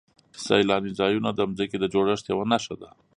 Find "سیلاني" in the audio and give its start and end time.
0.45-0.91